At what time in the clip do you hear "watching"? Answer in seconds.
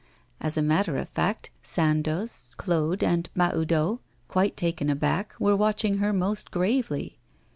5.55-5.99